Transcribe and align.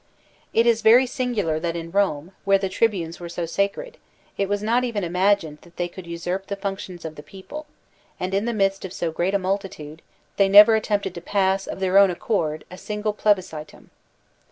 It 0.51 0.65
is 0.65 0.81
very 0.81 1.05
singular 1.05 1.59
that 1.59 1.75
in 1.75 1.91
Rome, 1.91 2.31
where 2.43 2.57
the 2.57 2.69
tribunes 2.69 3.19
were 3.19 3.29
so 3.29 3.45
sacred, 3.45 3.99
it 4.35 4.49
was 4.49 4.63
not 4.63 4.83
even 4.83 5.03
imagined 5.03 5.59
that 5.61 5.77
they 5.77 5.87
could 5.87 6.07
usurp 6.07 6.47
the 6.47 6.55
func 6.55 6.87
DEPUTIES 6.87 7.05
OR 7.05 7.09
REPRESENTATIVES 7.09 7.09
85 7.09 7.09
tions 7.11 7.11
of 7.11 7.15
the 7.15 7.21
people, 7.21 7.65
and 8.19 8.33
in 8.33 8.45
the 8.45 8.51
midst 8.59 8.83
of 8.83 8.93
so 8.93 9.11
great 9.11 9.35
a 9.35 9.37
mul 9.37 9.59
titude, 9.59 9.99
they 10.37 10.49
never 10.49 10.73
attempted 10.73 11.13
to 11.13 11.21
pass 11.21 11.67
of 11.67 11.79
their 11.79 11.99
own 11.99 12.09
accord 12.09 12.65
a 12.71 12.79
single 12.79 13.13
plebiscitum. 13.13 13.91